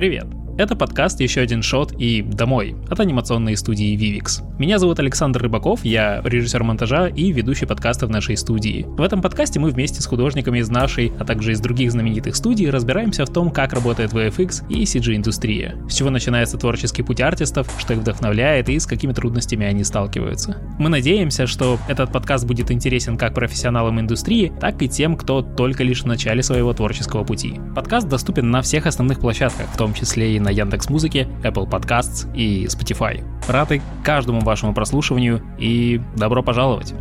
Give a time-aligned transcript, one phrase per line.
[0.00, 0.39] Привет!
[0.60, 4.44] Это подкаст «Еще один шот» и «Домой» от анимационной студии Vivix.
[4.58, 8.84] Меня зовут Александр Рыбаков, я режиссер монтажа и ведущий подкаста в нашей студии.
[8.86, 12.68] В этом подкасте мы вместе с художниками из нашей, а также из других знаменитых студий
[12.68, 17.94] разбираемся в том, как работает VFX и CG-индустрия, с чего начинается творческий путь артистов, что
[17.94, 20.58] их вдохновляет и с какими трудностями они сталкиваются.
[20.78, 25.84] Мы надеемся, что этот подкаст будет интересен как профессионалам индустрии, так и тем, кто только
[25.84, 27.58] лишь в начале своего творческого пути.
[27.74, 32.26] Подкаст доступен на всех основных площадках, в том числе и на Яндекс Музыке, Apple Podcasts
[32.34, 33.24] и Spotify.
[33.48, 36.94] Рады каждому вашему прослушиванию и добро пожаловать!